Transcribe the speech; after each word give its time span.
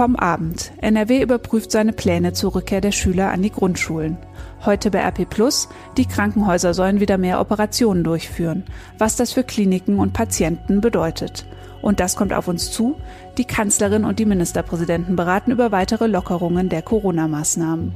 Vom 0.00 0.16
Abend. 0.16 0.72
NRW 0.80 1.20
überprüft 1.20 1.70
seine 1.70 1.92
Pläne 1.92 2.32
zur 2.32 2.54
Rückkehr 2.54 2.80
der 2.80 2.90
Schüler 2.90 3.32
an 3.32 3.42
die 3.42 3.52
Grundschulen. 3.52 4.16
Heute 4.64 4.90
bei 4.90 5.00
RP 5.00 5.28
Plus, 5.28 5.68
die 5.98 6.06
Krankenhäuser 6.06 6.72
sollen 6.72 7.00
wieder 7.00 7.18
mehr 7.18 7.38
Operationen 7.38 8.02
durchführen, 8.02 8.64
was 8.96 9.16
das 9.16 9.32
für 9.32 9.44
Kliniken 9.44 9.98
und 9.98 10.14
Patienten 10.14 10.80
bedeutet. 10.80 11.44
Und 11.82 12.00
das 12.00 12.16
kommt 12.16 12.32
auf 12.32 12.48
uns 12.48 12.72
zu. 12.72 12.96
Die 13.36 13.44
Kanzlerin 13.44 14.06
und 14.06 14.18
die 14.18 14.24
Ministerpräsidenten 14.24 15.16
beraten 15.16 15.50
über 15.50 15.70
weitere 15.70 16.06
Lockerungen 16.06 16.70
der 16.70 16.80
Corona-Maßnahmen. 16.80 17.94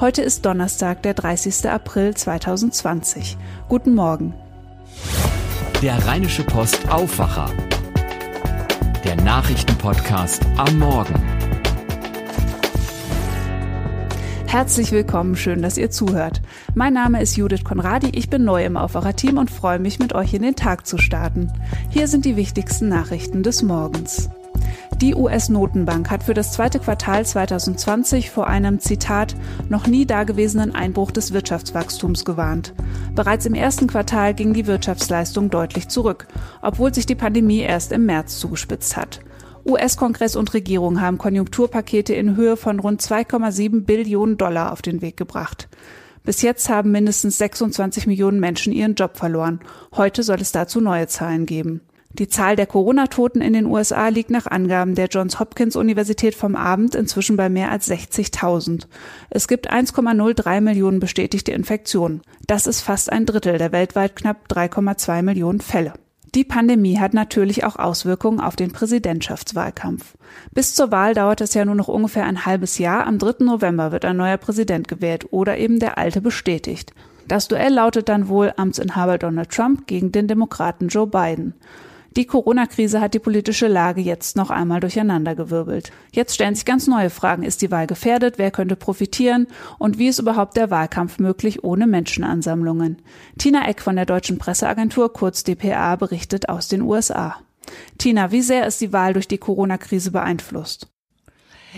Heute 0.00 0.20
ist 0.20 0.44
Donnerstag, 0.44 1.02
der 1.02 1.14
30. 1.14 1.66
April 1.70 2.14
2020. 2.14 3.38
Guten 3.70 3.94
Morgen. 3.94 4.34
Der 5.80 6.06
Rheinische 6.06 6.44
Post 6.44 6.90
Aufwacher. 6.90 7.48
Der 9.02 9.16
Nachrichtenpodcast 9.16 10.42
am 10.58 10.78
Morgen. 10.78 11.37
Herzlich 14.48 14.92
willkommen, 14.92 15.36
schön, 15.36 15.60
dass 15.60 15.76
ihr 15.76 15.90
zuhört. 15.90 16.40
Mein 16.74 16.94
Name 16.94 17.20
ist 17.20 17.36
Judith 17.36 17.64
Konradi, 17.64 18.12
ich 18.14 18.30
bin 18.30 18.44
neu 18.44 18.64
im 18.64 18.78
Aufwacher-Team 18.78 19.36
und 19.36 19.50
freue 19.50 19.78
mich, 19.78 19.98
mit 19.98 20.14
euch 20.14 20.32
in 20.32 20.40
den 20.40 20.56
Tag 20.56 20.86
zu 20.86 20.96
starten. 20.96 21.52
Hier 21.90 22.08
sind 22.08 22.24
die 22.24 22.36
wichtigsten 22.36 22.88
Nachrichten 22.88 23.42
des 23.42 23.62
Morgens. 23.62 24.30
Die 25.02 25.14
US-Notenbank 25.14 26.10
hat 26.10 26.22
für 26.22 26.32
das 26.32 26.52
zweite 26.52 26.78
Quartal 26.78 27.26
2020 27.26 28.30
vor 28.30 28.46
einem 28.46 28.80
Zitat 28.80 29.36
noch 29.68 29.86
nie 29.86 30.06
dagewesenen 30.06 30.74
Einbruch 30.74 31.10
des 31.10 31.34
Wirtschaftswachstums 31.34 32.24
gewarnt. 32.24 32.72
Bereits 33.14 33.44
im 33.44 33.54
ersten 33.54 33.86
Quartal 33.86 34.32
ging 34.32 34.54
die 34.54 34.66
Wirtschaftsleistung 34.66 35.50
deutlich 35.50 35.88
zurück, 35.88 36.26
obwohl 36.62 36.94
sich 36.94 37.04
die 37.04 37.14
Pandemie 37.14 37.60
erst 37.60 37.92
im 37.92 38.06
März 38.06 38.38
zugespitzt 38.38 38.96
hat. 38.96 39.20
US-Kongress 39.68 40.34
und 40.34 40.54
Regierung 40.54 41.00
haben 41.00 41.18
Konjunkturpakete 41.18 42.14
in 42.14 42.36
Höhe 42.36 42.56
von 42.56 42.80
rund 42.80 43.02
2,7 43.02 43.84
Billionen 43.84 44.38
Dollar 44.38 44.72
auf 44.72 44.82
den 44.82 45.02
Weg 45.02 45.16
gebracht. 45.16 45.68
Bis 46.24 46.42
jetzt 46.42 46.68
haben 46.68 46.90
mindestens 46.90 47.38
26 47.38 48.06
Millionen 48.06 48.40
Menschen 48.40 48.72
ihren 48.72 48.94
Job 48.94 49.16
verloren. 49.16 49.60
Heute 49.96 50.22
soll 50.22 50.40
es 50.40 50.52
dazu 50.52 50.80
neue 50.80 51.06
Zahlen 51.06 51.46
geben. 51.46 51.82
Die 52.12 52.28
Zahl 52.28 52.56
der 52.56 52.66
Corona-Toten 52.66 53.40
in 53.42 53.52
den 53.52 53.66
USA 53.66 54.08
liegt 54.08 54.30
nach 54.30 54.46
Angaben 54.46 54.94
der 54.94 55.06
Johns 55.06 55.38
Hopkins 55.38 55.76
Universität 55.76 56.34
vom 56.34 56.56
Abend 56.56 56.94
inzwischen 56.94 57.36
bei 57.36 57.48
mehr 57.48 57.70
als 57.70 57.90
60.000. 57.90 58.86
Es 59.30 59.46
gibt 59.46 59.70
1,03 59.70 60.60
Millionen 60.60 61.00
bestätigte 61.00 61.52
Infektionen. 61.52 62.22
Das 62.46 62.66
ist 62.66 62.80
fast 62.80 63.12
ein 63.12 63.26
Drittel 63.26 63.58
der 63.58 63.72
weltweit 63.72 64.16
knapp 64.16 64.46
3,2 64.50 65.22
Millionen 65.22 65.60
Fälle. 65.60 65.92
Die 66.34 66.44
Pandemie 66.44 66.98
hat 66.98 67.14
natürlich 67.14 67.64
auch 67.64 67.76
Auswirkungen 67.76 68.40
auf 68.40 68.54
den 68.54 68.70
Präsidentschaftswahlkampf. 68.70 70.14
Bis 70.52 70.74
zur 70.74 70.90
Wahl 70.90 71.14
dauert 71.14 71.40
es 71.40 71.54
ja 71.54 71.64
nur 71.64 71.74
noch 71.74 71.88
ungefähr 71.88 72.26
ein 72.26 72.44
halbes 72.44 72.76
Jahr. 72.78 73.06
Am 73.06 73.18
3. 73.18 73.44
November 73.44 73.92
wird 73.92 74.04
ein 74.04 74.18
neuer 74.18 74.36
Präsident 74.36 74.88
gewählt 74.88 75.26
oder 75.30 75.56
eben 75.56 75.78
der 75.78 75.96
alte 75.96 76.20
bestätigt. 76.20 76.92
Das 77.26 77.48
Duell 77.48 77.72
lautet 77.72 78.08
dann 78.08 78.28
wohl 78.28 78.52
Amtsinhaber 78.56 79.16
Donald 79.16 79.50
Trump 79.50 79.86
gegen 79.86 80.12
den 80.12 80.28
Demokraten 80.28 80.88
Joe 80.88 81.06
Biden. 81.06 81.54
Die 82.18 82.26
Corona-Krise 82.26 83.00
hat 83.00 83.14
die 83.14 83.20
politische 83.20 83.68
Lage 83.68 84.00
jetzt 84.00 84.34
noch 84.34 84.50
einmal 84.50 84.80
durcheinandergewirbelt. 84.80 85.92
Jetzt 86.10 86.34
stellen 86.34 86.56
sich 86.56 86.64
ganz 86.64 86.88
neue 86.88 87.10
Fragen. 87.10 87.44
Ist 87.44 87.62
die 87.62 87.70
Wahl 87.70 87.86
gefährdet? 87.86 88.38
Wer 88.38 88.50
könnte 88.50 88.74
profitieren? 88.74 89.46
Und 89.78 89.98
wie 90.00 90.08
ist 90.08 90.18
überhaupt 90.18 90.56
der 90.56 90.68
Wahlkampf 90.68 91.20
möglich 91.20 91.62
ohne 91.62 91.86
Menschenansammlungen? 91.86 93.00
Tina 93.38 93.68
Eck 93.68 93.80
von 93.80 93.94
der 93.94 94.04
Deutschen 94.04 94.36
Presseagentur, 94.36 95.12
kurz 95.12 95.44
dpa, 95.44 95.94
berichtet 95.94 96.48
aus 96.48 96.66
den 96.66 96.82
USA. 96.82 97.36
Tina, 97.98 98.32
wie 98.32 98.42
sehr 98.42 98.66
ist 98.66 98.80
die 98.80 98.92
Wahl 98.92 99.12
durch 99.12 99.28
die 99.28 99.38
Corona-Krise 99.38 100.10
beeinflusst? 100.10 100.88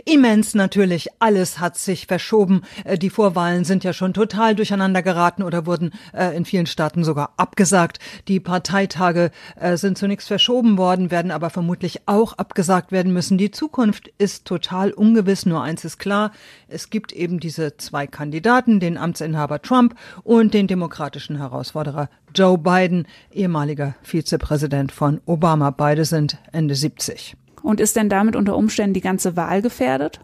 Immens 0.04 0.54
natürlich, 0.54 1.08
alles 1.18 1.58
hat 1.58 1.76
sich 1.76 2.06
verschoben. 2.06 2.62
Äh, 2.84 2.98
die 2.98 3.10
Vorwahlen 3.10 3.64
sind 3.64 3.84
ja 3.84 3.92
schon 3.92 4.14
total 4.14 4.54
durcheinander 4.54 5.02
geraten 5.02 5.42
oder 5.42 5.66
wurden 5.66 5.92
äh, 6.12 6.36
in 6.36 6.44
vielen 6.44 6.66
Staaten 6.66 7.04
sogar 7.04 7.34
abgesagt. 7.36 7.98
Die 8.28 8.40
Parteitage 8.40 9.30
äh, 9.56 9.76
sind 9.76 9.98
zunächst 9.98 10.28
verschoben 10.28 10.78
worden, 10.78 11.10
werden 11.10 11.30
aber 11.30 11.50
vermutlich 11.50 12.02
auch 12.06 12.34
abgesagt 12.34 12.92
werden 12.92 13.12
müssen. 13.12 13.38
Die 13.38 13.50
Zukunft 13.50 14.08
ist 14.18 14.44
total 14.44 14.92
ungewiss. 14.92 15.46
Nur 15.46 15.62
eins 15.62 15.84
ist 15.84 15.98
klar, 15.98 16.32
es 16.68 16.90
gibt 16.90 17.12
eben 17.12 17.40
diese 17.40 17.76
zwei 17.76 18.06
Kandidaten, 18.06 18.80
den 18.80 18.96
Amtsinhaber 18.96 19.60
Trump 19.62 19.94
und 20.22 20.54
den 20.54 20.66
demokratischen 20.66 21.36
Herausforderer 21.36 22.08
Joe 22.34 22.58
Biden, 22.58 23.06
ehemaliger 23.32 23.96
Vizepräsident 24.02 24.92
von 24.92 25.20
Obama. 25.26 25.70
Beide 25.70 26.04
sind 26.04 26.38
Ende 26.52 26.74
70. 26.76 27.36
Und 27.62 27.80
ist 27.80 27.96
denn 27.96 28.08
damit 28.08 28.36
unter 28.36 28.56
Umständen 28.56 28.94
die 28.94 29.00
ganze 29.00 29.36
Wahl 29.36 29.62
gefährdet? 29.62 30.20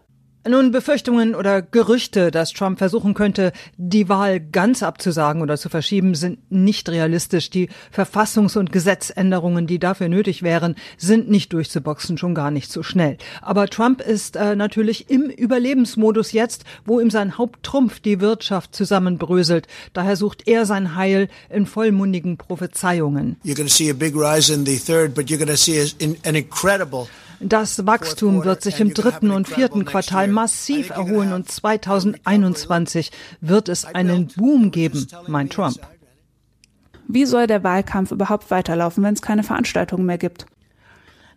Nun, 0.48 0.70
Befürchtungen 0.70 1.34
oder 1.34 1.60
Gerüchte, 1.60 2.30
dass 2.30 2.52
Trump 2.52 2.78
versuchen 2.78 3.14
könnte, 3.14 3.52
die 3.76 4.08
Wahl 4.08 4.38
ganz 4.38 4.84
abzusagen 4.84 5.42
oder 5.42 5.56
zu 5.56 5.68
verschieben, 5.68 6.14
sind 6.14 6.38
nicht 6.52 6.88
realistisch. 6.88 7.50
Die 7.50 7.68
Verfassungs- 7.92 8.56
und 8.56 8.70
Gesetzänderungen, 8.70 9.66
die 9.66 9.80
dafür 9.80 10.08
nötig 10.08 10.44
wären, 10.44 10.76
sind 10.98 11.28
nicht 11.28 11.52
durchzuboxen, 11.52 12.16
schon 12.16 12.36
gar 12.36 12.52
nicht 12.52 12.70
so 12.70 12.84
schnell. 12.84 13.16
Aber 13.42 13.66
Trump 13.66 14.00
ist 14.00 14.36
äh, 14.36 14.54
natürlich 14.54 15.10
im 15.10 15.30
Überlebensmodus 15.30 16.30
jetzt, 16.30 16.64
wo 16.84 17.00
ihm 17.00 17.10
sein 17.10 17.38
Haupttrumpf 17.38 17.98
die 17.98 18.20
Wirtschaft 18.20 18.72
zusammenbröselt. 18.72 19.66
Daher 19.94 20.14
sucht 20.14 20.46
er 20.46 20.64
sein 20.64 20.94
Heil 20.94 21.28
in 21.50 21.66
vollmundigen 21.66 22.36
Prophezeiungen. 22.36 23.36
You're 23.44 23.56
to 23.56 23.68
see 23.68 23.90
a 23.90 23.94
big 23.94 24.14
rise 24.14 24.54
in 24.54 24.64
the 24.64 24.78
third, 24.78 25.14
but 25.14 25.28
you're 25.28 25.44
to 25.44 25.56
see 25.56 25.80
an 26.00 26.36
incredible 26.36 27.08
das 27.40 27.86
Wachstum 27.86 28.44
wird 28.44 28.62
sich 28.62 28.80
im 28.80 28.94
dritten 28.94 29.30
und 29.30 29.48
vierten 29.48 29.84
Quartal 29.84 30.28
massiv 30.28 30.90
erholen 30.90 31.32
und 31.32 31.50
2021 31.50 33.10
wird 33.40 33.68
es 33.68 33.84
einen 33.84 34.28
Boom 34.28 34.70
geben, 34.70 35.06
meint 35.26 35.52
Trump. 35.52 35.78
Wie 37.08 37.24
soll 37.24 37.46
der 37.46 37.62
Wahlkampf 37.62 38.10
überhaupt 38.10 38.50
weiterlaufen, 38.50 39.04
wenn 39.04 39.14
es 39.14 39.22
keine 39.22 39.42
Veranstaltungen 39.42 40.06
mehr 40.06 40.18
gibt? 40.18 40.46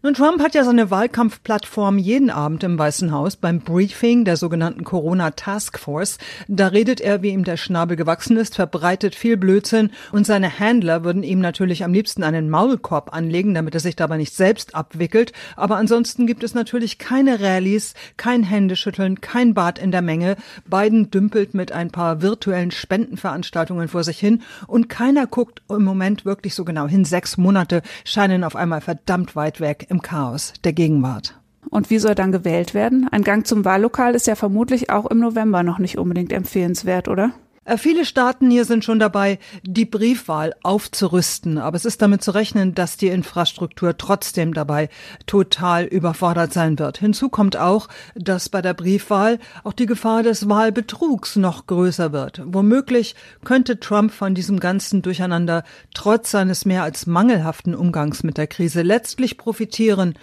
Nun, 0.01 0.13
Trump 0.13 0.41
hat 0.41 0.55
ja 0.55 0.63
seine 0.63 0.91
Wahlkampfplattform 0.91 1.97
jeden 1.97 2.29
Abend 2.29 2.63
im 2.63 2.79
Weißen 2.79 3.11
Haus 3.11 3.35
beim 3.35 3.59
Briefing 3.59 4.23
der 4.23 4.37
sogenannten 4.37 4.85
Corona 4.85 5.31
Task 5.31 5.77
Force. 5.77 6.19
Da 6.47 6.67
redet 6.67 7.01
er, 7.01 7.21
wie 7.21 7.31
ihm 7.31 7.43
der 7.43 7.57
Schnabel 7.57 7.97
gewachsen 7.97 8.37
ist, 8.37 8.55
verbreitet 8.55 9.13
viel 9.13 9.35
Blödsinn 9.35 9.91
und 10.13 10.25
seine 10.25 10.57
Handler 10.57 11.03
würden 11.03 11.21
ihm 11.21 11.41
natürlich 11.41 11.83
am 11.83 11.91
liebsten 11.91 12.23
einen 12.23 12.49
Maulkorb 12.49 13.13
anlegen, 13.13 13.53
damit 13.53 13.73
er 13.73 13.81
sich 13.81 13.97
dabei 13.97 14.15
nicht 14.15 14.33
selbst 14.33 14.73
abwickelt. 14.73 15.33
Aber 15.57 15.75
ansonsten 15.75 16.27
gibt 16.27 16.45
es 16.45 16.53
natürlich 16.53 16.97
keine 16.97 17.41
Rallyes, 17.41 17.93
kein 18.15 18.43
Händeschütteln, 18.43 19.19
kein 19.19 19.53
Bad 19.53 19.79
in 19.79 19.91
der 19.91 20.01
Menge. 20.01 20.37
Biden 20.65 21.11
dümpelt 21.11 21.53
mit 21.53 21.73
ein 21.73 21.91
paar 21.91 22.21
virtuellen 22.21 22.71
Spendenveranstaltungen 22.71 23.89
vor 23.89 24.05
sich 24.05 24.17
hin 24.17 24.43
und 24.65 24.87
keiner 24.87 25.27
guckt 25.27 25.61
im 25.67 25.83
Moment 25.83 26.23
wirklich 26.23 26.55
so 26.55 26.63
genau 26.63 26.87
hin. 26.87 27.03
Sechs 27.03 27.35
Monate 27.35 27.81
scheinen 28.05 28.45
auf 28.45 28.55
einmal 28.55 28.79
verdammt 28.79 29.35
weit 29.35 29.59
weg 29.59 29.87
im 29.89 30.01
Chaos 30.01 30.53
der 30.63 30.73
Gegenwart. 30.73 31.39
Und 31.69 31.89
wie 31.89 31.99
soll 31.99 32.15
dann 32.15 32.31
gewählt 32.31 32.73
werden? 32.73 33.07
Ein 33.11 33.23
Gang 33.23 33.45
zum 33.45 33.65
Wahllokal 33.65 34.15
ist 34.15 34.27
ja 34.27 34.35
vermutlich 34.35 34.89
auch 34.89 35.05
im 35.05 35.19
November 35.19 35.63
noch 35.63 35.79
nicht 35.79 35.97
unbedingt 35.97 36.31
empfehlenswert, 36.31 37.07
oder? 37.07 37.31
Äh, 37.69 37.77
viele 37.77 38.03
Staaten 38.03 38.49
hier 38.49 38.65
sind 38.65 38.83
schon 38.83 38.97
dabei, 38.97 39.37
die 39.63 39.85
Briefwahl 39.85 40.55
aufzurüsten, 40.63 41.59
aber 41.59 41.77
es 41.77 41.85
ist 41.85 42.01
damit 42.01 42.23
zu 42.23 42.31
rechnen, 42.31 42.73
dass 42.73 42.97
die 42.97 43.09
Infrastruktur 43.09 43.95
trotzdem 43.95 44.55
dabei 44.55 44.89
total 45.27 45.85
überfordert 45.85 46.51
sein 46.51 46.79
wird. 46.79 46.97
Hinzu 46.97 47.29
kommt 47.29 47.57
auch, 47.57 47.87
dass 48.15 48.49
bei 48.49 48.63
der 48.63 48.73
Briefwahl 48.73 49.37
auch 49.63 49.73
die 49.73 49.85
Gefahr 49.85 50.23
des 50.23 50.49
Wahlbetrugs 50.49 51.35
noch 51.35 51.67
größer 51.67 52.11
wird. 52.11 52.41
Womöglich 52.43 53.15
könnte 53.45 53.79
Trump 53.79 54.11
von 54.11 54.33
diesem 54.33 54.59
ganzen 54.59 55.03
Durcheinander 55.03 55.63
trotz 55.93 56.31
seines 56.31 56.65
mehr 56.65 56.81
als 56.81 57.05
mangelhaften 57.05 57.75
Umgangs 57.75 58.23
mit 58.23 58.39
der 58.39 58.47
Krise 58.47 58.81
letztlich 58.81 59.37
profitieren 59.37 60.15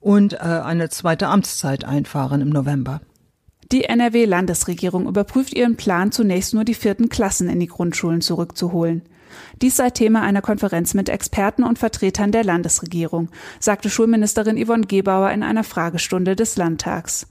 und 0.00 0.32
äh, 0.32 0.38
eine 0.38 0.88
zweite 0.88 1.28
Amtszeit 1.28 1.84
einfahren 1.84 2.40
im 2.40 2.48
November. 2.48 3.00
Die 3.70 3.84
NRW-Landesregierung 3.84 5.06
überprüft 5.06 5.52
ihren 5.52 5.76
Plan, 5.76 6.10
zunächst 6.10 6.54
nur 6.54 6.64
die 6.64 6.74
vierten 6.74 7.10
Klassen 7.10 7.50
in 7.50 7.60
die 7.60 7.66
Grundschulen 7.66 8.22
zurückzuholen. 8.22 9.02
Dies 9.60 9.76
sei 9.76 9.90
Thema 9.90 10.22
einer 10.22 10.40
Konferenz 10.40 10.94
mit 10.94 11.10
Experten 11.10 11.64
und 11.64 11.78
Vertretern 11.78 12.32
der 12.32 12.44
Landesregierung, 12.44 13.28
sagte 13.60 13.90
Schulministerin 13.90 14.62
Yvonne 14.64 14.86
Gebauer 14.86 15.30
in 15.32 15.42
einer 15.42 15.64
Fragestunde 15.64 16.34
des 16.34 16.56
Landtags. 16.56 17.26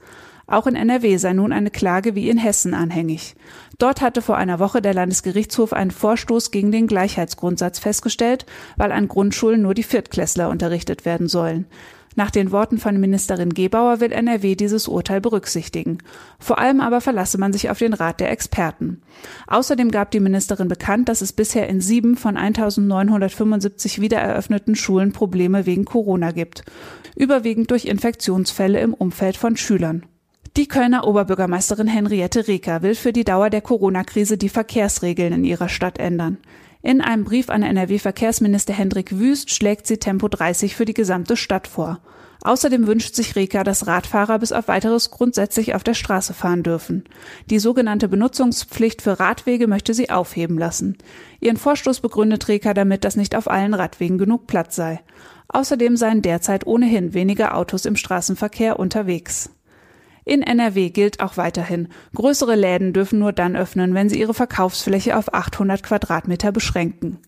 Auch 0.45 0.67
in 0.67 0.75
NRW 0.75 1.17
sei 1.17 1.33
nun 1.33 1.51
eine 1.51 1.71
Klage 1.71 2.15
wie 2.15 2.29
in 2.29 2.37
Hessen 2.37 2.73
anhängig. 2.73 3.35
Dort 3.79 3.99
hatte 3.99 4.21
vor 4.21 4.37
einer 4.37 4.59
Woche 4.59 4.81
der 4.81 4.93
Landesgerichtshof 4.93 5.73
einen 5.73 5.91
Vorstoß 5.91 6.51
gegen 6.51 6.71
den 6.71 6.87
Gleichheitsgrundsatz 6.87 7.79
festgestellt, 7.79 8.45
weil 8.77 8.93
an 8.93 9.09
Grundschulen 9.09 9.61
nur 9.61 9.73
die 9.73 9.83
Viertklässler 9.83 10.49
unterrichtet 10.49 11.03
werden 11.03 11.27
sollen. 11.27 11.65
Nach 12.17 12.31
den 12.31 12.51
Worten 12.51 12.79
von 12.79 12.99
Ministerin 12.99 13.53
Gebauer 13.53 13.99
will 13.99 14.11
NRW 14.11 14.55
dieses 14.55 14.87
Urteil 14.87 15.21
berücksichtigen. 15.21 15.99
Vor 16.39 16.57
allem 16.57 16.81
aber 16.81 16.99
verlasse 16.99 17.37
man 17.37 17.53
sich 17.53 17.69
auf 17.69 17.77
den 17.77 17.93
Rat 17.93 18.19
der 18.19 18.31
Experten. 18.31 19.03
Außerdem 19.45 19.91
gab 19.91 20.09
die 20.09 20.19
Ministerin 20.19 20.67
bekannt, 20.67 21.09
dass 21.09 21.21
es 21.21 21.31
bisher 21.31 21.69
in 21.69 21.79
sieben 21.79 22.17
von 22.17 22.35
1975 22.35 24.01
wiedereröffneten 24.01 24.75
Schulen 24.75 25.11
Probleme 25.11 25.67
wegen 25.67 25.85
Corona 25.85 26.31
gibt. 26.31 26.63
Überwiegend 27.15 27.69
durch 27.69 27.85
Infektionsfälle 27.85 28.79
im 28.79 28.95
Umfeld 28.95 29.37
von 29.37 29.55
Schülern. 29.55 30.03
Die 30.57 30.67
Kölner 30.67 31.05
Oberbürgermeisterin 31.05 31.85
Henriette 31.85 32.47
Reker 32.47 32.81
will 32.81 32.95
für 32.95 33.13
die 33.13 33.25
Dauer 33.25 33.51
der 33.51 33.61
Corona-Krise 33.61 34.39
die 34.39 34.49
Verkehrsregeln 34.49 35.33
in 35.33 35.43
ihrer 35.43 35.69
Stadt 35.69 35.99
ändern. 35.99 36.39
In 36.81 37.01
einem 37.01 37.23
Brief 37.23 37.49
an 37.49 37.63
NRW-Verkehrsminister 37.63 38.73
Hendrik 38.73 39.17
Wüst 39.17 39.51
schlägt 39.51 39.87
sie 39.87 39.97
Tempo 39.97 40.27
30 40.27 40.75
für 40.75 40.85
die 40.85 40.93
gesamte 40.93 41.35
Stadt 41.35 41.67
vor. 41.67 41.99
Außerdem 42.43 42.85
wünscht 42.85 43.15
sich 43.15 43.35
Reker, 43.35 43.63
dass 43.63 43.87
Radfahrer 43.87 44.39
bis 44.39 44.51
auf 44.51 44.67
weiteres 44.67 45.09
grundsätzlich 45.09 45.73
auf 45.73 45.83
der 45.83 45.95
Straße 45.95 46.33
fahren 46.33 46.63
dürfen. 46.63 47.03
Die 47.49 47.59
sogenannte 47.59 48.07
Benutzungspflicht 48.07 49.01
für 49.01 49.19
Radwege 49.19 49.67
möchte 49.67 49.93
sie 49.93 50.09
aufheben 50.09 50.57
lassen. 50.57 50.97
Ihren 51.39 51.57
Vorstoß 51.57 51.99
begründet 51.99 52.47
Reker 52.47 52.73
damit, 52.73 53.03
dass 53.03 53.15
nicht 53.15 53.35
auf 53.35 53.49
allen 53.49 53.73
Radwegen 53.73 54.17
genug 54.17 54.45
Platz 54.47 54.75
sei. 54.75 55.01
Außerdem 55.49 55.97
seien 55.97 56.21
derzeit 56.21 56.67
ohnehin 56.67 57.13
weniger 57.13 57.57
Autos 57.57 57.85
im 57.85 57.95
Straßenverkehr 57.95 58.79
unterwegs. 58.79 59.49
In 60.27 60.41
NRW 60.41 60.89
gilt 60.89 61.21
auch 61.21 61.37
weiterhin, 61.37 61.87
größere 62.13 62.55
Läden 62.55 62.91
dürfen 62.91 63.17
nur 63.17 63.31
dann 63.31 63.55
öffnen, 63.55 63.93
wenn 63.93 64.09
sie 64.09 64.19
ihre 64.19 64.33
Verkaufsfläche 64.33 65.15
auf 65.15 65.33
800 65.33 65.81
Quadratmeter 65.81 66.51
beschränken. 66.51 67.19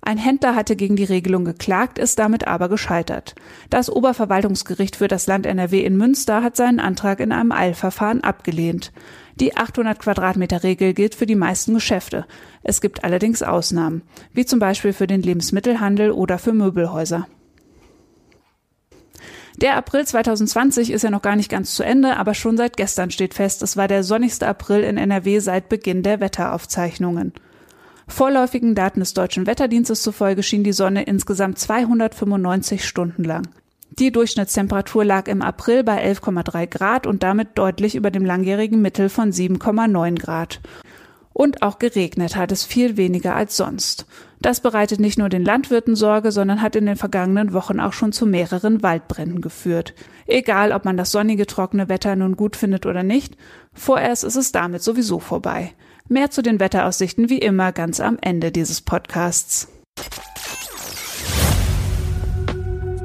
Ein 0.00 0.16
Händler 0.16 0.54
hatte 0.54 0.76
gegen 0.76 0.94
die 0.94 1.02
Regelung 1.02 1.44
geklagt, 1.44 1.98
ist 1.98 2.20
damit 2.20 2.46
aber 2.46 2.68
gescheitert. 2.68 3.34
Das 3.68 3.90
Oberverwaltungsgericht 3.90 4.94
für 4.94 5.08
das 5.08 5.26
Land 5.26 5.44
NRW 5.44 5.84
in 5.84 5.96
Münster 5.96 6.44
hat 6.44 6.54
seinen 6.54 6.78
Antrag 6.78 7.18
in 7.18 7.32
einem 7.32 7.50
Eilverfahren 7.50 8.22
abgelehnt. 8.22 8.92
Die 9.40 9.56
800 9.56 9.98
Quadratmeter 9.98 10.62
Regel 10.62 10.94
gilt 10.94 11.16
für 11.16 11.26
die 11.26 11.34
meisten 11.34 11.74
Geschäfte. 11.74 12.26
Es 12.62 12.80
gibt 12.80 13.02
allerdings 13.02 13.42
Ausnahmen, 13.42 14.02
wie 14.32 14.46
zum 14.46 14.60
Beispiel 14.60 14.92
für 14.92 15.08
den 15.08 15.22
Lebensmittelhandel 15.22 16.12
oder 16.12 16.38
für 16.38 16.52
Möbelhäuser. 16.52 17.26
Der 19.56 19.76
April 19.76 20.06
2020 20.06 20.90
ist 20.90 21.02
ja 21.02 21.10
noch 21.10 21.22
gar 21.22 21.34
nicht 21.34 21.50
ganz 21.50 21.74
zu 21.74 21.82
Ende, 21.82 22.18
aber 22.18 22.34
schon 22.34 22.58
seit 22.58 22.76
gestern 22.76 23.10
steht 23.10 23.32
fest, 23.32 23.62
es 23.62 23.76
war 23.78 23.88
der 23.88 24.04
sonnigste 24.04 24.46
April 24.46 24.82
in 24.82 24.98
NRW 24.98 25.38
seit 25.38 25.70
Beginn 25.70 26.02
der 26.02 26.20
Wetteraufzeichnungen. 26.20 27.32
Vorläufigen 28.06 28.74
Daten 28.74 29.00
des 29.00 29.14
Deutschen 29.14 29.46
Wetterdienstes 29.46 30.02
zufolge 30.02 30.42
schien 30.42 30.62
die 30.62 30.74
Sonne 30.74 31.04
insgesamt 31.04 31.58
295 31.58 32.84
Stunden 32.84 33.24
lang. 33.24 33.48
Die 33.98 34.12
Durchschnittstemperatur 34.12 35.06
lag 35.06 35.26
im 35.26 35.40
April 35.40 35.82
bei 35.82 36.04
11,3 36.06 36.66
Grad 36.66 37.06
und 37.06 37.22
damit 37.22 37.56
deutlich 37.56 37.94
über 37.94 38.10
dem 38.10 38.26
langjährigen 38.26 38.82
Mittel 38.82 39.08
von 39.08 39.32
7,9 39.32 40.20
Grad. 40.20 40.60
Und 41.36 41.60
auch 41.60 41.78
geregnet 41.78 42.34
hat 42.34 42.50
es 42.50 42.64
viel 42.64 42.96
weniger 42.96 43.36
als 43.36 43.58
sonst. 43.58 44.06
Das 44.40 44.60
bereitet 44.60 45.00
nicht 45.00 45.18
nur 45.18 45.28
den 45.28 45.44
Landwirten 45.44 45.94
Sorge, 45.94 46.32
sondern 46.32 46.62
hat 46.62 46.76
in 46.76 46.86
den 46.86 46.96
vergangenen 46.96 47.52
Wochen 47.52 47.78
auch 47.78 47.92
schon 47.92 48.12
zu 48.12 48.24
mehreren 48.24 48.82
Waldbränden 48.82 49.42
geführt. 49.42 49.92
Egal, 50.26 50.72
ob 50.72 50.86
man 50.86 50.96
das 50.96 51.12
sonnige, 51.12 51.44
trockene 51.44 51.90
Wetter 51.90 52.16
nun 52.16 52.36
gut 52.36 52.56
findet 52.56 52.86
oder 52.86 53.02
nicht, 53.02 53.36
vorerst 53.74 54.24
ist 54.24 54.36
es 54.36 54.50
damit 54.50 54.82
sowieso 54.82 55.18
vorbei. 55.18 55.74
Mehr 56.08 56.30
zu 56.30 56.40
den 56.40 56.58
Wetteraussichten 56.58 57.28
wie 57.28 57.36
immer 57.36 57.70
ganz 57.72 58.00
am 58.00 58.16
Ende 58.22 58.50
dieses 58.50 58.80
Podcasts. 58.80 59.68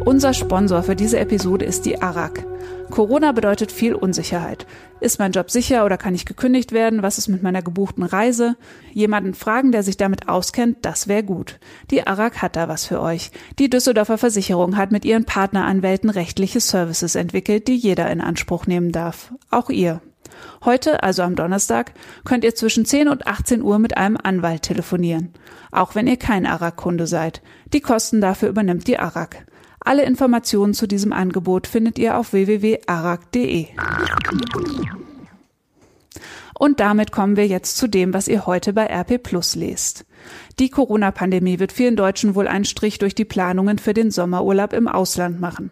Unser 0.06 0.34
Sponsor 0.34 0.84
für 0.84 0.96
diese 0.96 1.20
Episode 1.20 1.66
ist 1.66 1.86
die 1.86 2.02
ARAG. 2.02 2.46
Corona 2.92 3.32
bedeutet 3.32 3.72
viel 3.72 3.96
Unsicherheit. 3.96 4.68
Ist 5.00 5.18
mein 5.18 5.32
Job 5.32 5.50
sicher 5.50 5.84
oder 5.86 5.98
kann 5.98 6.14
ich 6.14 6.26
gekündigt 6.26 6.72
werden? 6.72 7.02
Was 7.02 7.18
ist 7.18 7.28
mit 7.28 7.42
meiner 7.42 7.64
gebuchten 7.64 8.04
Reise? 8.04 8.56
Jemanden 8.94 9.34
fragen, 9.34 9.72
der 9.72 9.82
sich 9.82 9.98
damit 9.98 10.30
auskennt, 10.30 10.80
das 10.84 11.08
wäre 11.08 11.24
gut. 11.24 11.60
Die 11.90 12.06
ARAG 12.06 12.42
hat 12.42 12.56
da 12.56 12.68
was 12.68 12.86
für 12.86 13.02
euch. 13.02 13.32
Die 13.58 13.70
Düsseldorfer 13.70 14.20
Versicherung 14.20 14.78
hat 14.78 14.92
mit 14.92 15.06
ihren 15.06 15.26
Partneranwälten 15.26 16.10
rechtliche 16.10 16.60
Services 16.60 17.16
entwickelt, 17.16 17.68
die 17.68 17.76
jeder 17.76 18.12
in 18.12 18.22
Anspruch 18.22 18.68
nehmen 18.68 18.92
darf. 18.92 19.34
Auch 19.50 19.70
ihr. 19.70 20.02
Heute, 20.64 21.04
also 21.04 21.24
am 21.24 21.36
Donnerstag, 21.36 21.94
könnt 22.24 22.44
ihr 22.44 22.56
zwischen 22.56 22.86
10 22.86 23.08
und 23.08 23.26
18 23.28 23.62
Uhr 23.62 23.80
mit 23.80 23.98
einem 23.98 24.18
Anwalt 24.22 24.64
telefonieren. 24.64 25.34
Auch 25.72 25.96
wenn 25.96 26.08
ihr 26.08 26.18
kein 26.18 26.46
ARAG-Kunde 26.46 27.08
seid. 27.08 27.42
Die 27.74 27.82
Kosten 27.82 28.22
dafür 28.22 28.50
übernimmt 28.50 28.88
die 28.88 29.00
ARAG. 29.00 29.46
Alle 29.84 30.06
Informationen 30.06 30.74
zu 30.74 30.88
diesem 30.88 31.12
Angebot 31.12 31.68
findet 31.68 31.98
ihr 31.98 32.18
auf 32.18 32.34
www.arag.de. 32.34 33.68
Und 36.58 36.80
damit 36.80 37.12
kommen 37.12 37.38
wir 37.38 37.48
jetzt 37.48 37.78
zu 37.78 37.88
dem, 37.88 38.14
was 38.14 38.28
ihr 38.28 38.46
heute 38.46 38.74
bei 38.74 38.86
RP 38.86 39.18
Plus 39.24 39.56
lest. 39.56 40.06
Die 40.60 40.70
Corona-Pandemie 40.70 41.58
wird 41.58 41.72
vielen 41.72 41.96
Deutschen 41.96 42.36
wohl 42.36 42.48
einen 42.48 42.66
Strich 42.66 43.00
durch 43.00 43.16
die 43.16 43.26
Planungen 43.26 43.80
für 43.80 43.96
den 43.96 44.12
Sommerurlaub 44.12 44.74
im 44.74 44.88
Ausland 44.88 45.42
machen. 45.42 45.72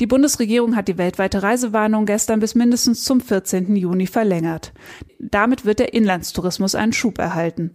Die 0.00 0.08
Bundesregierung 0.08 0.74
hat 0.74 0.88
die 0.88 0.98
weltweite 0.98 1.44
Reisewarnung 1.44 2.04
gestern 2.04 2.40
bis 2.40 2.56
mindestens 2.56 3.04
zum 3.04 3.20
14. 3.20 3.76
Juni 3.76 4.08
verlängert. 4.08 4.72
Damit 5.20 5.64
wird 5.64 5.78
der 5.78 5.94
Inlandstourismus 5.94 6.74
einen 6.74 6.92
Schub 6.92 7.18
erhalten. 7.18 7.72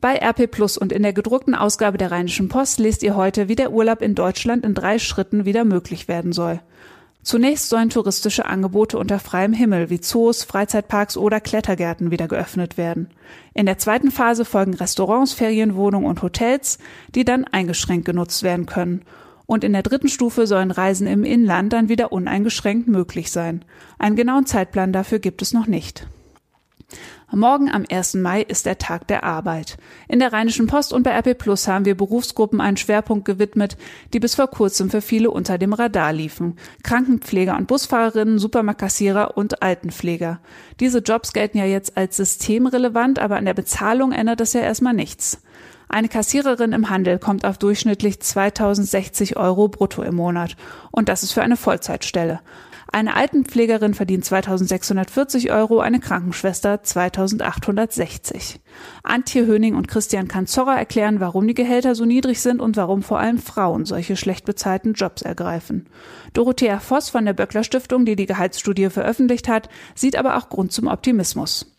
Bei 0.00 0.16
RP 0.16 0.50
Plus 0.50 0.78
und 0.78 0.92
in 0.92 1.02
der 1.02 1.12
gedruckten 1.12 1.54
Ausgabe 1.54 1.98
der 1.98 2.10
Rheinischen 2.10 2.48
Post 2.48 2.78
lest 2.78 3.02
ihr 3.02 3.16
heute, 3.16 3.48
wie 3.48 3.56
der 3.56 3.70
Urlaub 3.72 4.00
in 4.00 4.14
Deutschland 4.14 4.64
in 4.64 4.74
drei 4.74 4.98
Schritten 4.98 5.44
wieder 5.44 5.64
möglich 5.64 6.08
werden 6.08 6.32
soll. 6.32 6.60
Zunächst 7.22 7.68
sollen 7.68 7.90
touristische 7.90 8.46
Angebote 8.46 8.96
unter 8.96 9.18
freiem 9.18 9.52
Himmel 9.52 9.90
wie 9.90 10.00
Zoos, 10.00 10.42
Freizeitparks 10.42 11.18
oder 11.18 11.38
Klettergärten 11.38 12.10
wieder 12.10 12.28
geöffnet 12.28 12.78
werden. 12.78 13.10
In 13.52 13.66
der 13.66 13.76
zweiten 13.76 14.10
Phase 14.10 14.46
folgen 14.46 14.72
Restaurants, 14.72 15.34
Ferienwohnungen 15.34 16.08
und 16.08 16.22
Hotels, 16.22 16.78
die 17.14 17.26
dann 17.26 17.44
eingeschränkt 17.44 18.06
genutzt 18.06 18.42
werden 18.42 18.64
können. 18.64 19.02
Und 19.44 19.64
in 19.64 19.74
der 19.74 19.82
dritten 19.82 20.08
Stufe 20.08 20.46
sollen 20.46 20.70
Reisen 20.70 21.06
im 21.06 21.24
Inland 21.24 21.74
dann 21.74 21.90
wieder 21.90 22.10
uneingeschränkt 22.10 22.88
möglich 22.88 23.30
sein. 23.30 23.66
Einen 23.98 24.16
genauen 24.16 24.46
Zeitplan 24.46 24.94
dafür 24.94 25.18
gibt 25.18 25.42
es 25.42 25.52
noch 25.52 25.66
nicht. 25.66 26.06
Morgen 27.32 27.70
am 27.70 27.84
1. 27.88 28.14
Mai 28.14 28.42
ist 28.42 28.66
der 28.66 28.78
Tag 28.78 29.06
der 29.06 29.22
Arbeit. 29.22 29.76
In 30.08 30.18
der 30.18 30.32
Rheinischen 30.32 30.66
Post 30.66 30.92
und 30.92 31.04
bei 31.04 31.16
RP 31.16 31.38
Plus 31.38 31.68
haben 31.68 31.84
wir 31.84 31.96
Berufsgruppen 31.96 32.60
einen 32.60 32.76
Schwerpunkt 32.76 33.24
gewidmet, 33.24 33.76
die 34.12 34.18
bis 34.18 34.34
vor 34.34 34.48
kurzem 34.48 34.90
für 34.90 35.00
viele 35.00 35.30
unter 35.30 35.56
dem 35.56 35.72
Radar 35.72 36.12
liefen. 36.12 36.56
Krankenpfleger 36.82 37.56
und 37.56 37.68
Busfahrerinnen, 37.68 38.40
Supermarktkassierer 38.40 39.36
und 39.36 39.62
Altenpfleger. 39.62 40.40
Diese 40.80 40.98
Jobs 40.98 41.32
gelten 41.32 41.58
ja 41.58 41.66
jetzt 41.66 41.96
als 41.96 42.16
systemrelevant, 42.16 43.20
aber 43.20 43.36
an 43.36 43.44
der 43.44 43.54
Bezahlung 43.54 44.10
ändert 44.10 44.40
das 44.40 44.52
ja 44.52 44.62
erstmal 44.62 44.94
nichts. 44.94 45.40
Eine 45.88 46.08
Kassiererin 46.08 46.72
im 46.72 46.90
Handel 46.90 47.20
kommt 47.20 47.44
auf 47.44 47.58
durchschnittlich 47.58 48.18
2060 48.18 49.36
Euro 49.36 49.68
brutto 49.68 50.02
im 50.02 50.16
Monat. 50.16 50.56
Und 50.90 51.08
das 51.08 51.22
ist 51.22 51.32
für 51.32 51.42
eine 51.42 51.56
Vollzeitstelle. 51.56 52.40
Eine 52.92 53.14
Altenpflegerin 53.14 53.94
verdient 53.94 54.24
2640 54.24 55.52
Euro, 55.52 55.78
eine 55.78 56.00
Krankenschwester 56.00 56.82
2860. 56.82 58.58
Antje 59.04 59.46
Höning 59.46 59.76
und 59.76 59.86
Christian 59.86 60.26
Kanzorra 60.26 60.76
erklären, 60.76 61.20
warum 61.20 61.46
die 61.46 61.54
Gehälter 61.54 61.94
so 61.94 62.04
niedrig 62.04 62.40
sind 62.40 62.60
und 62.60 62.76
warum 62.76 63.02
vor 63.02 63.20
allem 63.20 63.38
Frauen 63.38 63.84
solche 63.84 64.16
schlecht 64.16 64.44
bezahlten 64.44 64.94
Jobs 64.94 65.22
ergreifen. 65.22 65.86
Dorothea 66.32 66.80
Voss 66.80 67.10
von 67.10 67.24
der 67.24 67.32
Böckler 67.32 67.62
Stiftung, 67.62 68.04
die 68.04 68.16
die 68.16 68.26
Gehaltsstudie 68.26 68.90
veröffentlicht 68.90 69.46
hat, 69.46 69.68
sieht 69.94 70.16
aber 70.16 70.36
auch 70.36 70.48
Grund 70.48 70.72
zum 70.72 70.88
Optimismus. 70.88 71.76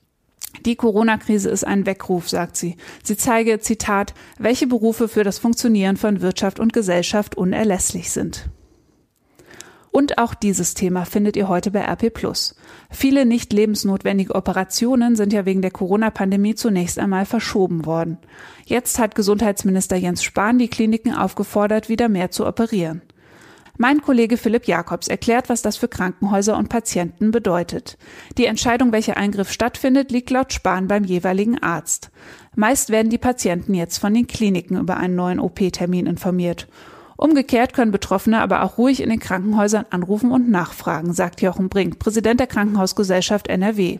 Die 0.65 0.77
Corona-Krise 0.77 1.49
ist 1.49 1.65
ein 1.65 1.85
Weckruf, 1.85 2.29
sagt 2.29 2.55
sie. 2.55 2.77
Sie 3.03 3.17
zeige, 3.17 3.59
Zitat, 3.59 4.13
welche 4.39 4.67
Berufe 4.67 5.09
für 5.09 5.25
das 5.25 5.39
Funktionieren 5.39 5.97
von 5.97 6.21
Wirtschaft 6.21 6.59
und 6.59 6.71
Gesellschaft 6.71 7.35
unerlässlich 7.35 8.11
sind. 8.11 8.49
Und 9.91 10.17
auch 10.17 10.33
dieses 10.33 10.73
Thema 10.73 11.03
findet 11.05 11.35
ihr 11.35 11.49
heute 11.49 11.69
bei 11.69 11.81
RP 11.81 12.11
Viele 12.89 13.25
nicht 13.25 13.51
lebensnotwendige 13.51 14.35
Operationen 14.35 15.17
sind 15.17 15.33
ja 15.33 15.45
wegen 15.45 15.61
der 15.61 15.71
Corona-Pandemie 15.71 16.55
zunächst 16.55 16.97
einmal 16.97 17.25
verschoben 17.25 17.85
worden. 17.85 18.17
Jetzt 18.65 18.99
hat 18.99 19.15
Gesundheitsminister 19.15 19.97
Jens 19.97 20.23
Spahn 20.23 20.59
die 20.59 20.69
Kliniken 20.69 21.13
aufgefordert, 21.13 21.89
wieder 21.89 22.07
mehr 22.07 22.31
zu 22.31 22.47
operieren. 22.47 23.01
Mein 23.77 24.01
Kollege 24.01 24.37
Philipp 24.37 24.67
Jakobs 24.67 25.07
erklärt, 25.07 25.49
was 25.49 25.61
das 25.61 25.75
für 25.75 25.87
Krankenhäuser 25.87 26.55
und 26.55 26.69
Patienten 26.69 27.31
bedeutet. 27.31 27.97
Die 28.37 28.45
Entscheidung, 28.45 28.91
welcher 28.91 29.17
Eingriff 29.17 29.51
stattfindet, 29.51 30.11
liegt 30.11 30.29
laut 30.29 30.53
Spahn 30.53 30.87
beim 30.87 31.03
jeweiligen 31.03 31.61
Arzt. 31.61 32.11
Meist 32.55 32.91
werden 32.91 33.09
die 33.09 33.17
Patienten 33.17 33.73
jetzt 33.73 33.97
von 33.97 34.13
den 34.13 34.27
Kliniken 34.27 34.77
über 34.77 34.97
einen 34.97 35.15
neuen 35.15 35.39
OP-Termin 35.39 36.05
informiert. 36.05 36.67
Umgekehrt 37.21 37.73
können 37.73 37.91
Betroffene 37.91 38.41
aber 38.41 38.63
auch 38.63 38.79
ruhig 38.79 38.99
in 38.99 39.11
den 39.11 39.19
Krankenhäusern 39.19 39.85
anrufen 39.91 40.31
und 40.31 40.49
nachfragen, 40.49 41.13
sagt 41.13 41.43
Jochen 41.43 41.69
Brink, 41.69 41.99
Präsident 41.99 42.39
der 42.39 42.47
Krankenhausgesellschaft 42.47 43.47
NRW. 43.47 43.99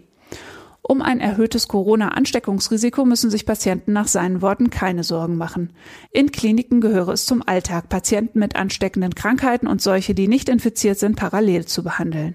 Um 0.82 1.04
ein 1.04 1.20
erhöhtes 1.20 1.68
Corona-Ansteckungsrisiko 1.68 3.06
müssen 3.06 3.30
sich 3.30 3.46
Patienten 3.46 3.94
nach 3.94 4.08
seinen 4.08 4.42
Worten 4.42 4.72
keine 4.72 5.04
Sorgen 5.04 5.38
machen. 5.38 5.72
In 6.10 6.32
Kliniken 6.32 6.82
gehöre 6.82 7.10
es 7.10 7.28
zum 7.28 7.44
Alltag, 7.46 7.90
Patienten 7.90 8.40
mit 8.40 8.56
ansteckenden 8.56 9.14
Krankheiten 9.14 9.68
und 9.68 9.84
solche, 9.84 10.16
die 10.16 10.28
nicht 10.28 10.50
infiziert 10.50 10.98
sind, 10.98 11.16
parallel 11.16 11.66
zu 11.66 11.84
behandeln. 11.84 12.34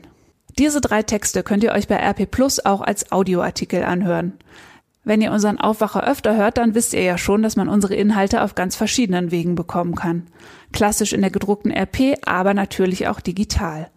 Diese 0.57 0.81
drei 0.81 1.03
Texte 1.03 1.43
könnt 1.43 1.65
ihr 1.65 1.73
euch 1.73 1.89
bei 1.89 1.97
RP 1.97 2.31
Plus 2.31 2.65
auch 2.65 2.81
als 2.81 3.11
Audioartikel 3.11 3.83
anhören. 3.83 4.35
Wenn 5.07 5.21
ihr 5.21 5.31
unseren 5.31 5.61
Aufwacher 5.61 6.05
öfter 6.05 6.37
hört, 6.37 6.59
dann 6.59 6.75
wisst 6.75 6.93
ihr 6.93 7.05
ja 7.05 7.17
schon, 7.17 7.41
dass 7.41 7.55
man 7.55 7.69
unsere 7.69 7.95
Inhalte 7.95 8.43
auf 8.43 8.57
ganz 8.57 8.75
verschiedenen 8.75 9.31
Wegen 9.31 9.55
bekommen 9.55 9.95
kann. 9.95 10.27
Klassisch 10.73 11.13
in 11.13 11.21
der 11.21 11.31
gedruckten 11.31 11.71
RP, 11.71 12.19
aber 12.27 12.55
natürlich 12.55 13.07
auch 13.07 13.21
digital. 13.21 13.89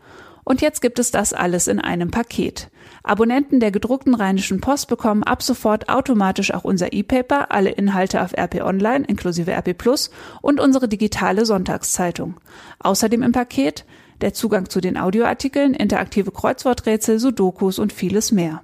Und 0.44 0.62
jetzt 0.62 0.84
gibt 0.84 1.00
es 1.00 1.10
das 1.10 1.34
alles 1.34 1.68
in 1.68 1.80
einem 1.80 2.12
Paket. 2.12 2.70
Abonnenten 3.02 3.60
der 3.60 3.72
gedruckten 3.72 4.14
Rheinischen 4.14 4.62
Post 4.62 4.88
bekommen 4.88 5.24
ab 5.24 5.42
sofort 5.42 5.90
automatisch 5.90 6.54
auch 6.54 6.64
unser 6.64 6.94
E-Paper, 6.94 7.52
alle 7.52 7.72
Inhalte 7.72 8.22
auf 8.22 8.38
RP 8.38 8.62
Online 8.62 9.04
inklusive 9.08 9.52
RP 9.52 9.76
Plus 9.76 10.12
und 10.44 10.60
unsere 10.60 10.88
digitale 10.88 11.44
Sonntagszeitung. 11.48 12.36
Außerdem 12.78 13.24
im 13.24 13.32
Paket 13.32 13.84
der 14.22 14.36
Zugang 14.36 14.70
zu 14.70 14.80
den 14.80 14.96
Audioartikeln, 14.96 15.74
interaktive 15.74 16.30
Kreuzworträtsel, 16.30 17.18
Sudokus 17.18 17.80
und 17.80 17.94
vieles 17.94 18.32
mehr. 18.32 18.62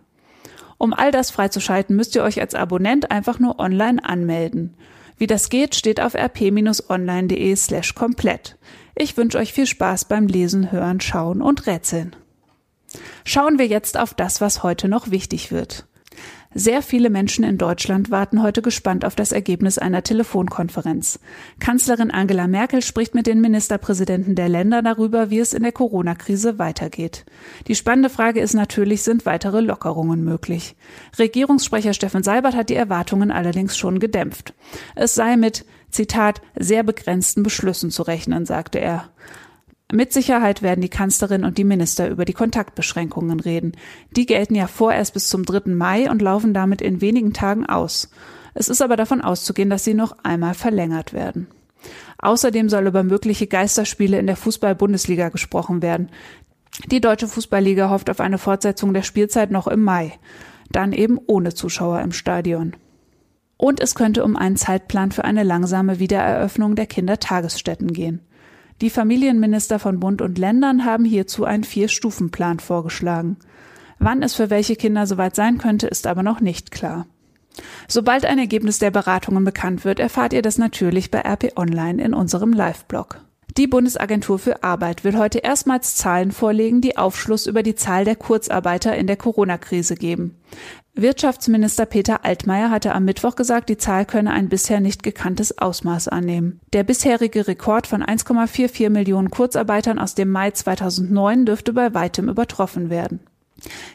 Um 0.78 0.94
all 0.94 1.12
das 1.12 1.32
freizuschalten, 1.32 1.96
müsst 1.96 2.16
ihr 2.16 2.24
euch 2.24 2.42
als 2.42 2.56
Abonnent 2.56 3.12
einfach 3.12 3.40
nur 3.40 3.60
online 3.60 4.04
anmelden. 4.04 4.76
Wie 5.18 5.28
das 5.28 5.50
geht, 5.50 5.76
steht 5.76 6.02
auf 6.02 6.14
rp-online.de 6.16 7.56
slash 7.56 7.96
komplett. 7.96 8.58
Ich 8.96 9.16
wünsche 9.16 9.38
euch 9.38 9.54
viel 9.54 9.66
Spaß 9.66 10.06
beim 10.06 10.28
Lesen, 10.28 10.72
Hören, 10.72 11.00
Schauen 11.00 11.42
und 11.42 11.68
Rätseln. 11.68 12.16
Schauen 13.24 13.58
wir 13.58 13.68
jetzt 13.68 13.98
auf 13.98 14.14
das, 14.14 14.42
was 14.42 14.64
heute 14.64 14.88
noch 14.88 15.12
wichtig 15.12 15.52
wird. 15.52 15.86
Sehr 16.58 16.82
viele 16.82 17.10
Menschen 17.10 17.44
in 17.44 17.58
Deutschland 17.58 18.12
warten 18.12 18.42
heute 18.42 18.62
gespannt 18.62 19.04
auf 19.04 19.14
das 19.14 19.34
Ergebnis 19.34 19.78
einer 19.78 20.04
Telefonkonferenz. 20.04 21.20
Kanzlerin 21.60 22.12
Angela 22.12 22.48
Merkel 22.48 22.82
spricht 22.82 23.14
mit 23.14 23.28
den 23.28 23.42
Ministerpräsidenten 23.42 24.36
der 24.36 24.48
Länder 24.48 24.82
darüber, 24.82 25.30
wie 25.30 25.40
es 25.40 25.52
in 25.52 25.64
der 25.64 25.74
Corona-Krise 25.74 26.58
weitergeht. 26.58 27.26
Die 27.68 27.76
spannende 27.76 28.10
Frage 28.10 28.40
ist 28.40 28.54
natürlich, 28.54 29.04
sind 29.04 29.26
weitere 29.26 29.60
Lockerungen 29.60 30.24
möglich? 30.24 30.78
Regierungssprecher 31.20 31.94
Steffen 31.94 32.24
Seibert 32.24 32.56
hat 32.56 32.70
die 32.70 32.76
Erwartungen 32.76 33.32
allerdings 33.32 33.78
schon 33.78 34.00
gedämpft. 34.00 34.54
Es 34.96 35.14
sei 35.14 35.36
mit, 35.36 35.66
Zitat, 35.92 36.42
sehr 36.58 36.84
begrenzten 36.84 37.44
Beschlüssen 37.44 37.92
zu 37.92 38.04
rechnen, 38.04 38.46
sagte 38.46 38.80
er. 38.80 39.10
Mit 39.96 40.12
Sicherheit 40.12 40.62
werden 40.62 40.82
die 40.82 40.90
Kanzlerin 40.90 41.46
und 41.46 41.58
die 41.58 41.64
Minister 41.64 42.10
über 42.10 42.26
die 42.26 42.34
Kontaktbeschränkungen 42.34 43.40
reden. 43.40 43.78
Die 44.12 44.26
gelten 44.26 44.54
ja 44.54 44.68
vorerst 44.68 45.14
bis 45.14 45.30
zum 45.30 45.46
3. 45.46 45.72
Mai 45.74 46.12
und 46.12 46.22
laufen 46.22 46.54
damit 46.54 46.82
in 46.82 47.00
wenigen 47.00 47.32
Tagen 47.32 47.66
aus. 47.66 48.10
Es 48.54 48.68
ist 48.68 48.82
aber 48.82 48.98
davon 48.98 49.22
auszugehen, 49.22 49.70
dass 49.70 49.86
sie 49.86 49.94
noch 49.94 50.18
einmal 50.22 50.54
verlängert 50.54 51.14
werden. 51.14 51.48
Außerdem 52.18 52.68
soll 52.68 52.88
über 52.88 53.04
mögliche 53.04 53.48
Geisterspiele 53.48 54.20
in 54.20 54.28
der 54.28 54.36
Fußball-Bundesliga 54.36 55.30
gesprochen 55.30 55.82
werden. 55.82 56.10
Die 56.92 57.00
Deutsche 57.00 57.30
Fußballliga 57.30 57.90
hofft 57.90 58.10
auf 58.10 58.20
eine 58.20 58.38
Fortsetzung 58.38 58.94
der 58.94 59.04
Spielzeit 59.04 59.50
noch 59.50 59.68
im 59.68 59.82
Mai. 59.82 60.12
Dann 60.74 60.92
eben 60.92 61.22
ohne 61.26 61.54
Zuschauer 61.54 62.02
im 62.02 62.12
Stadion. 62.12 62.76
Und 63.56 63.80
es 63.80 63.96
könnte 63.96 64.26
um 64.26 64.36
einen 64.36 64.58
Zeitplan 64.58 65.14
für 65.14 65.24
eine 65.24 65.44
langsame 65.44 66.00
Wiedereröffnung 66.00 66.76
der 66.76 66.86
Kindertagesstätten 66.86 67.94
gehen. 67.94 68.20
Die 68.82 68.90
Familienminister 68.90 69.80
von 69.80 70.00
Bund 70.02 70.22
und 70.22 70.38
Ländern 70.38 70.84
haben 70.84 71.06
hierzu 71.06 71.46
einen 71.46 71.64
Vier-Stufen-Plan 71.64 72.60
vorgeschlagen. 72.60 73.38
Wann 74.00 74.22
es 74.22 74.36
für 74.36 74.50
welche 74.50 74.76
Kinder 74.76 75.08
soweit 75.08 75.36
sein 75.36 75.58
könnte, 75.58 75.88
ist 75.88 76.08
aber 76.08 76.24
noch 76.24 76.42
nicht 76.42 76.72
klar. 76.72 77.08
Sobald 77.88 78.26
ein 78.26 78.38
Ergebnis 78.38 78.80
der 78.80 78.92
Beratungen 78.92 79.46
bekannt 79.46 79.86
wird, 79.86 80.02
erfahrt 80.02 80.34
ihr 80.34 80.42
das 80.42 80.58
natürlich 80.58 81.10
bei 81.10 81.20
RP 81.20 81.58
Online 81.58 82.04
in 82.04 82.14
unserem 82.14 82.52
Live-Blog. 82.52 83.25
Die 83.58 83.68
Bundesagentur 83.68 84.38
für 84.38 84.64
Arbeit 84.64 85.06
will 85.06 85.18
heute 85.18 85.40
erstmals 85.40 85.96
Zahlen 85.96 86.34
vorlegen, 86.34 86.82
die 86.82 86.98
Aufschluss 86.98 87.48
über 87.48 87.64
die 87.64 87.76
Zahl 87.76 88.04
der 88.04 88.18
Kurzarbeiter 88.18 88.98
in 88.98 89.08
der 89.08 89.16
Corona-Krise 89.16 89.96
geben. 89.96 90.36
Wirtschaftsminister 90.94 91.86
Peter 91.86 92.26
Altmaier 92.26 92.70
hatte 92.70 92.94
am 92.94 93.06
Mittwoch 93.06 93.38
gesagt, 93.38 93.70
die 93.70 93.78
Zahl 93.78 94.06
könne 94.06 94.32
ein 94.32 94.50
bisher 94.50 94.82
nicht 94.82 95.04
gekanntes 95.04 95.58
Ausmaß 95.58 96.10
annehmen. 96.10 96.60
Der 96.74 96.84
bisherige 96.84 97.48
Rekord 97.48 97.88
von 97.88 98.04
1,44 98.04 98.90
Millionen 98.90 99.30
Kurzarbeitern 99.30 100.00
aus 100.00 100.16
dem 100.16 100.32
Mai 100.32 100.52
2009 100.52 101.46
dürfte 101.46 101.72
bei 101.72 101.94
weitem 101.94 102.28
übertroffen 102.28 102.90
werden. 102.90 103.22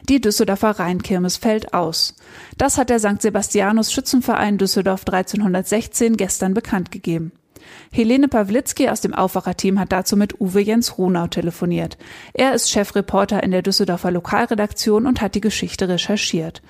Die 0.09 0.19
Düsseldorfer 0.19 0.71
Rheinkirmes 0.71 1.37
fällt 1.37 1.75
aus. 1.75 2.15
Das 2.57 2.79
hat 2.79 2.89
der 2.89 2.99
St. 2.99 3.21
Sebastianus 3.21 3.91
Schützenverein 3.91 4.57
Düsseldorf 4.57 5.01
1316 5.01 6.17
gestern 6.17 6.55
bekannt 6.55 6.91
gegeben. 6.91 7.31
Helene 7.91 8.27
Pawlitzki 8.27 8.89
aus 8.89 9.01
dem 9.01 9.13
Aufwacherteam 9.13 9.79
hat 9.79 9.91
dazu 9.91 10.17
mit 10.17 10.39
Uwe 10.39 10.61
Jens 10.61 10.97
Runau 10.97 11.27
telefoniert. 11.27 11.97
Er 12.33 12.53
ist 12.53 12.69
Chefreporter 12.69 13.43
in 13.43 13.51
der 13.51 13.61
Düsseldorfer 13.61 14.11
Lokalredaktion 14.11 15.05
und 15.05 15.21
hat 15.21 15.35
die 15.35 15.41
Geschichte 15.41 15.89
recherchiert. 15.89 16.61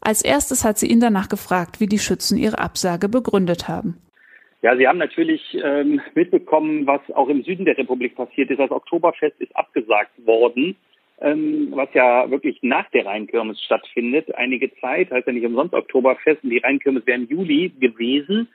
Als 0.00 0.22
erstes 0.22 0.64
hat 0.64 0.78
sie 0.78 0.88
ihn 0.88 1.00
danach 1.00 1.28
gefragt, 1.28 1.80
wie 1.80 1.86
die 1.86 1.98
Schützen 1.98 2.36
ihre 2.36 2.58
Absage 2.58 3.08
begründet 3.08 3.68
haben. 3.68 3.98
Ja, 4.62 4.76
Sie 4.76 4.86
haben 4.86 4.98
natürlich 4.98 5.42
ähm, 5.62 6.00
mitbekommen, 6.14 6.86
was 6.86 7.00
auch 7.14 7.28
im 7.28 7.42
Süden 7.42 7.64
der 7.64 7.76
Republik 7.76 8.14
passiert 8.14 8.48
ist. 8.50 8.58
Das 8.58 8.70
Oktoberfest 8.70 9.40
ist 9.40 9.54
abgesagt 9.56 10.12
worden, 10.24 10.76
ähm, 11.20 11.72
was 11.72 11.88
ja 11.94 12.30
wirklich 12.30 12.58
nach 12.62 12.88
der 12.90 13.06
Rheinkirmes 13.06 13.60
stattfindet. 13.60 14.32
Einige 14.36 14.72
Zeit, 14.76 15.10
heißt 15.10 15.26
ja 15.26 15.32
nicht 15.32 15.46
umsonst 15.46 15.74
Oktoberfest, 15.74 16.44
und 16.44 16.50
die 16.50 16.58
Rheinkirmes 16.58 17.04
wäre 17.06 17.18
im 17.18 17.28
Juli 17.28 17.72
gewesen. 17.80 18.48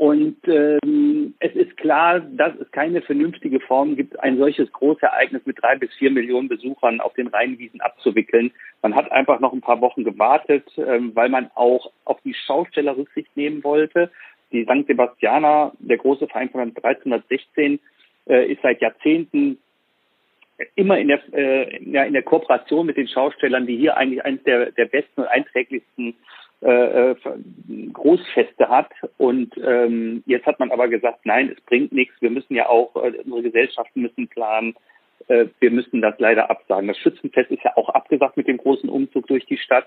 Und 0.00 0.38
ähm, 0.46 1.34
es 1.40 1.54
ist 1.54 1.76
klar, 1.76 2.20
dass 2.20 2.54
es 2.58 2.70
keine 2.70 3.02
vernünftige 3.02 3.60
Form 3.60 3.96
gibt, 3.96 4.18
ein 4.18 4.38
solches 4.38 4.72
Großereignis 4.72 5.44
mit 5.44 5.60
drei 5.60 5.76
bis 5.76 5.92
vier 5.92 6.10
Millionen 6.10 6.48
Besuchern 6.48 7.02
auf 7.02 7.12
den 7.12 7.26
Rheinwiesen 7.26 7.82
abzuwickeln. 7.82 8.50
Man 8.80 8.94
hat 8.94 9.12
einfach 9.12 9.40
noch 9.40 9.52
ein 9.52 9.60
paar 9.60 9.82
Wochen 9.82 10.02
gewartet, 10.02 10.64
ähm, 10.78 11.14
weil 11.14 11.28
man 11.28 11.50
auch 11.54 11.92
auf 12.06 12.18
die 12.22 12.32
Schausteller 12.32 12.96
Rücksicht 12.96 13.28
nehmen 13.36 13.62
wollte. 13.62 14.10
Die 14.52 14.64
St. 14.64 14.86
Sebastianer, 14.86 15.72
der 15.80 15.98
große 15.98 16.28
Verein 16.28 16.48
von 16.48 16.62
1316, 16.62 17.78
äh, 18.26 18.50
ist 18.50 18.62
seit 18.62 18.80
Jahrzehnten 18.80 19.58
immer 20.76 20.98
in 20.98 21.08
der, 21.08 21.20
äh, 21.34 21.84
ja, 21.84 22.04
in 22.04 22.14
der 22.14 22.22
Kooperation 22.22 22.86
mit 22.86 22.96
den 22.96 23.08
Schaustellern, 23.08 23.66
die 23.66 23.76
hier 23.76 23.98
eigentlich 23.98 24.24
eines 24.24 24.42
der, 24.44 24.72
der 24.72 24.86
besten 24.86 25.20
und 25.20 25.28
einträglichsten 25.28 26.14
äh, 26.62 27.12
äh, 27.12 27.16
Großfeste 27.92 28.68
hat. 28.68 28.90
Und 29.16 29.54
ähm, 29.64 30.22
jetzt 30.26 30.46
hat 30.46 30.58
man 30.58 30.70
aber 30.70 30.88
gesagt, 30.88 31.20
nein, 31.24 31.54
es 31.56 31.60
bringt 31.64 31.92
nichts. 31.92 32.14
Wir 32.20 32.30
müssen 32.30 32.54
ja 32.54 32.68
auch, 32.68 32.94
äh, 32.96 33.12
unsere 33.24 33.42
Gesellschaften 33.42 34.02
müssen 34.02 34.28
planen. 34.28 34.74
Äh, 35.28 35.46
wir 35.60 35.70
müssen 35.70 36.02
das 36.02 36.14
leider 36.18 36.50
absagen. 36.50 36.88
Das 36.88 36.98
Schützenfest 36.98 37.50
ist 37.50 37.62
ja 37.64 37.76
auch 37.76 37.88
abgesagt 37.88 38.36
mit 38.36 38.46
dem 38.46 38.58
großen 38.58 38.88
Umzug 38.88 39.26
durch 39.26 39.46
die 39.46 39.56
Stadt 39.56 39.86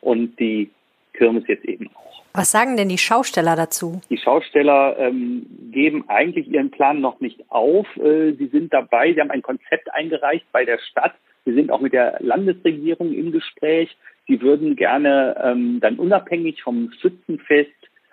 und 0.00 0.38
die 0.38 0.70
Kirmes 1.14 1.44
jetzt 1.48 1.64
eben 1.64 1.88
auch. 1.94 2.22
Was 2.32 2.52
sagen 2.52 2.76
denn 2.76 2.88
die 2.88 2.98
Schausteller 2.98 3.56
dazu? 3.56 4.00
Die 4.08 4.18
Schausteller 4.18 4.96
ähm, 4.98 5.46
geben 5.72 6.04
eigentlich 6.08 6.48
ihren 6.48 6.70
Plan 6.70 7.00
noch 7.00 7.20
nicht 7.20 7.50
auf. 7.50 7.86
Äh, 7.96 8.32
sie 8.32 8.46
sind 8.46 8.72
dabei, 8.72 9.12
sie 9.12 9.20
haben 9.20 9.30
ein 9.30 9.42
Konzept 9.42 9.92
eingereicht 9.92 10.46
bei 10.52 10.64
der 10.64 10.78
Stadt. 10.90 11.14
Sie 11.44 11.54
sind 11.54 11.70
auch 11.70 11.80
mit 11.80 11.92
der 11.92 12.18
Landesregierung 12.20 13.12
im 13.12 13.32
Gespräch. 13.32 13.96
Sie 14.30 14.40
würden 14.42 14.76
gerne 14.76 15.34
ähm, 15.42 15.80
dann 15.80 15.96
unabhängig 15.96 16.62
vom 16.62 16.92
Schützenfest 17.00 17.72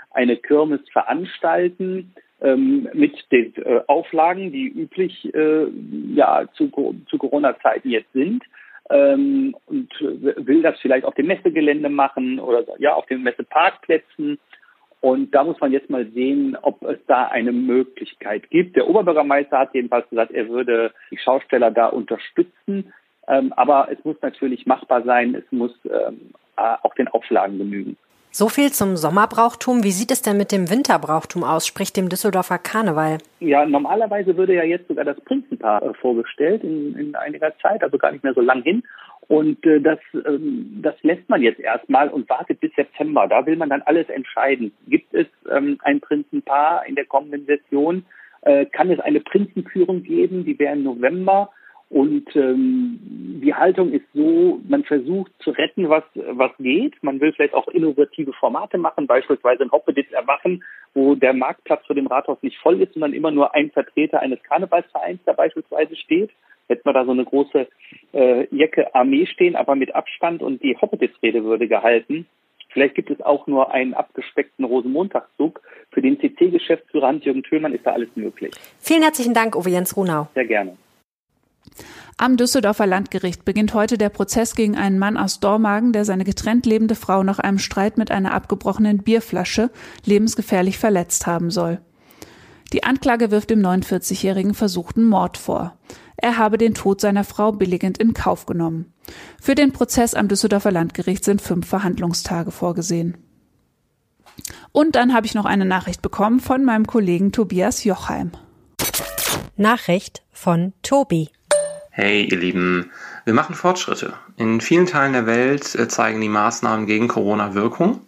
eine 0.09 0.36
Kirmes 0.36 0.81
veranstalten 0.91 2.12
ähm, 2.41 2.89
mit 2.93 3.13
den 3.31 3.53
äh, 3.57 3.81
Auflagen, 3.86 4.51
die 4.51 4.67
üblich 4.67 5.31
äh, 5.36 5.67
ja 6.15 6.45
zu, 6.53 6.71
zu 7.07 7.17
Corona-Zeiten 7.19 7.91
jetzt 7.91 8.12
sind. 8.13 8.43
Ähm, 8.89 9.55
und 9.67 9.91
will 10.00 10.63
das 10.63 10.79
vielleicht 10.79 11.05
auf 11.05 11.13
dem 11.13 11.27
Messegelände 11.27 11.89
machen 11.89 12.39
oder 12.39 12.63
ja 12.79 12.95
auf 12.95 13.05
den 13.05 13.21
Messeparkplätzen. 13.21 14.39
Und 15.01 15.36
da 15.36 15.43
muss 15.43 15.59
man 15.59 15.71
jetzt 15.71 15.91
mal 15.91 16.07
sehen, 16.07 16.57
ob 16.59 16.81
es 16.81 16.97
da 17.05 17.27
eine 17.27 17.51
Möglichkeit 17.51 18.50
gibt. 18.50 18.75
Der 18.75 18.88
Oberbürgermeister 18.88 19.59
hat 19.59 19.75
jedenfalls 19.75 20.09
gesagt, 20.09 20.31
er 20.31 20.50
würde 20.50 20.93
die 21.12 21.19
Schausteller 21.19 21.69
da 21.69 21.86
unterstützen. 21.86 22.91
Ähm, 23.27 23.53
aber 23.53 23.89
es 23.91 24.03
muss 24.05 24.17
natürlich 24.22 24.65
machbar 24.65 25.03
sein, 25.03 25.36
es 25.36 25.51
muss 25.51 25.74
ähm, 25.86 26.34
auch 26.55 26.96
den 26.96 27.07
Auflagen 27.07 27.57
genügen. 27.57 27.98
So 28.31 28.50
viel 28.50 28.72
zum 28.72 28.98
Sommerbrauchtum. 28.98 29.84
Wie 29.84 29.91
sieht 29.91 30.12
es 30.12 30.22
denn 30.22 30.38
mit 30.38 30.51
dem 30.51 30.69
Winterbrauchtum 30.69 31.43
aus, 31.43 31.65
sprich 31.65 31.91
dem 31.91 32.07
Düsseldorfer 32.07 32.60
Karneval? 32.60 33.17
Ja, 33.39 33.65
normalerweise 33.65 34.38
würde 34.38 34.53
ja 34.53 34.63
jetzt 34.63 34.88
sogar 34.88 35.05
das 35.05 35.19
Prinzenpaar 35.22 35.81
äh, 35.81 35.93
vorgestellt 35.96 36.63
in, 36.63 36.96
in, 36.96 37.15
einiger 37.15 37.57
Zeit, 37.60 37.81
also 37.84 37.98
gar 37.98 38.12
nicht 38.12 38.24
mehr 38.24 38.36
so 38.36 38.41
lang 38.41 38.62
hin. 38.62 38.84
Und 39.27 39.65
äh, 39.65 39.81
das, 39.81 39.98
ähm, 40.13 40.79
das 40.84 40.93
lässt 41.01 41.27
man 41.29 41.41
jetzt 41.41 41.60
erstmal 41.60 42.10
und 42.10 42.29
wartet 42.29 42.60
bis 42.60 42.72
September. 42.75 43.27
Da 43.27 43.46
will 43.46 43.55
man 43.55 43.69
dann 43.69 43.81
alles 43.81 44.07
entscheiden. 44.10 44.72
Gibt 44.88 45.13
es 45.15 45.25
ähm, 45.50 45.79
ein 45.81 46.00
Prinzenpaar 46.00 46.86
in 46.86 46.93
der 46.93 47.05
kommenden 47.05 47.46
Session? 47.48 48.05
Äh, 48.41 48.67
kann 48.67 48.91
es 48.91 49.00
eine 49.00 49.22
Prinzenführung 49.22 50.03
geben? 50.03 50.46
Die 50.46 50.60
wäre 50.60 50.75
im 50.75 50.84
November. 50.84 51.50
Und 51.89 52.36
ähm, 52.36 53.00
die 53.41 53.53
Haltung 53.53 53.94
ist 53.94 54.06
so, 54.13 54.60
man 54.67 54.84
versucht 54.84 55.32
zu 55.39 55.51
retten, 55.51 55.88
was, 55.88 56.03
was 56.15 56.51
geht. 56.60 57.01
Man 57.01 57.22
will 57.22 57.32
vielleicht 57.32 57.53
auch 57.53 57.67
innovative 57.70 58.34
Formate 58.34 58.77
machen, 58.77 59.08
beispielsweise 59.08 59.63
ein 59.63 59.72
Hoppeditz 59.72 60.12
erwachen, 60.12 60.63
wo 60.94 61.15
der 61.15 61.34
Marktplatz 61.34 61.86
vor 61.86 61.96
dem 61.96 62.08
Rathaus 62.08 62.39
nicht 62.41 62.58
voll 62.58 62.82
ist, 62.82 62.94
sondern 62.94 63.13
immer 63.13 63.32
nur 63.32 63.56
ein 63.56 63.72
Vertreter 63.72 64.20
eines 64.20 64.44
Karnevalsvereins 64.44 65.22
da 65.25 65.32
beispielsweise 65.32 65.96
steht. 65.96 66.32
Hätten 66.67 66.84
wir 66.84 66.91
da 66.91 67.06
so 67.06 67.12
eine 67.12 67.24
große 67.24 67.67
äh, 68.12 68.48
Jacke 68.53 68.94
Armee 68.94 69.25
stehen, 69.25 69.56
aber 69.56 69.75
mit 69.75 69.96
Abstand 69.96 70.41
und 70.41 70.62
die 70.62 70.75
Hoppeditz-Rede 70.75 71.46
würde 71.46 71.70
gehalten. 71.70 72.27
Vielleicht 72.70 72.96
gibt 72.96 73.10
es 73.10 73.22
auch 73.22 73.48
nur 73.48 73.72
einen 73.72 73.94
abgespeckten 73.94 74.65
Rosenmontagszug. 74.65 75.62
Für 75.91 76.01
den 76.01 76.20
CC-Geschäftsführer 76.20 77.08
Hans-Jürgen 77.08 77.44
Thülmann 77.44 77.74
ist 77.74 77.86
da 77.86 77.91
alles 77.91 78.10
möglich. 78.15 78.53
Vielen 78.79 79.03
herzlichen 79.03 79.34
Dank, 79.34 79.56
Uwe 79.56 79.70
Jens 79.70 79.96
Runau. 79.96 80.27
Sehr 80.36 80.46
gerne. 80.46 80.75
Am 82.19 82.36
Düsseldorfer 82.36 82.88
Landgericht 82.88 83.45
beginnt 83.45 83.75
heute 83.75 84.00
der 84.00 84.09
Prozess 84.09 84.55
gegen 84.55 84.75
einen 84.75 84.97
Mann 84.97 85.17
aus 85.17 85.39
Dormagen, 85.39 85.93
der 85.93 86.03
seine 86.03 86.24
getrennt 86.24 86.65
lebende 86.65 86.95
Frau 86.95 87.21
nach 87.21 87.38
einem 87.38 87.59
Streit 87.59 88.00
mit 88.00 88.09
einer 88.09 88.33
abgebrochenen 88.33 89.03
Bierflasche 89.03 89.69
lebensgefährlich 90.03 90.79
verletzt 90.79 91.27
haben 91.27 91.51
soll. 91.51 91.79
Die 92.74 92.83
Anklage 92.83 93.29
wirft 93.29 93.51
dem 93.51 93.62
49-jährigen 93.62 94.55
versuchten 94.55 95.05
Mord 95.05 95.38
vor. 95.38 95.77
Er 96.17 96.39
habe 96.39 96.57
den 96.57 96.74
Tod 96.74 97.01
seiner 97.01 97.24
Frau 97.24 97.51
billigend 97.51 98.00
in 98.00 98.15
Kauf 98.15 98.47
genommen. 98.47 98.91
Für 99.39 99.53
den 99.53 99.71
Prozess 99.71 100.15
am 100.15 100.27
Düsseldorfer 100.27 100.71
Landgericht 100.71 101.24
sind 101.24 101.39
fünf 101.39 101.67
Verhandlungstage 101.67 102.50
vorgesehen. 102.50 103.17
Und 104.71 104.95
dann 104.95 105.13
habe 105.13 105.27
ich 105.27 105.36
noch 105.36 105.45
eine 105.45 105.65
Nachricht 105.65 106.01
bekommen 106.01 106.39
von 106.39 106.65
meinem 106.65 106.88
Kollegen 106.88 107.31
Tobias 107.31 107.83
Jochheim. 107.83 108.31
Nachricht 109.55 110.24
von 110.31 110.74
Tobi. 110.81 111.29
Hey, 112.00 112.25
ihr 112.25 112.38
Lieben, 112.38 112.92
wir 113.25 113.34
machen 113.34 113.56
Fortschritte. 113.56 114.13
In 114.36 114.62
vielen 114.62 114.86
Teilen 114.86 115.13
der 115.13 115.25
Welt 115.25 115.74
äh, 115.74 115.88
zeigen 115.88 116.22
die 116.22 116.30
Maßnahmen 116.30 116.86
gegen 116.86 117.08
Corona 117.08 117.56
Wirkung. 117.56 118.01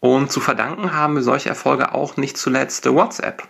Und 0.00 0.32
zu 0.32 0.40
verdanken 0.40 0.94
haben 0.94 1.14
wir 1.14 1.22
solche 1.22 1.48
Erfolge 1.48 1.94
auch 1.94 2.16
nicht 2.16 2.36
zuletzt 2.36 2.84
WhatsApp, 2.86 3.44